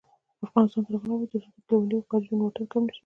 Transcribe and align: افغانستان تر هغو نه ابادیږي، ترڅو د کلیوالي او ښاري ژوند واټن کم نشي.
افغانستان 0.45 0.81
تر 0.85 0.93
هغو 0.95 1.05
نه 1.09 1.13
ابادیږي، 1.15 1.49
ترڅو 1.67 1.75
د 1.89 1.93
کلیوالي 1.93 1.95
او 1.97 2.05
ښاري 2.09 2.23
ژوند 2.27 2.41
واټن 2.43 2.65
کم 2.71 2.83
نشي. 2.87 2.99